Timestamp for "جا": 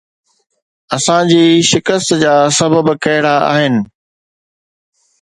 2.25-2.33